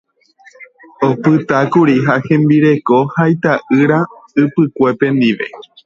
[1.09, 3.99] Opytákuri ha hembireko ha ita'ýra
[4.45, 5.47] ypykue ndive.